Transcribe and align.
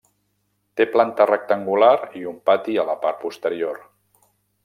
Té 0.79 0.87
planta 0.93 1.27
rectangular 1.31 1.91
i 2.21 2.23
un 2.33 2.41
pati 2.51 2.79
a 2.85 2.89
la 2.89 2.97
part 3.05 3.23
posterior. 3.27 3.77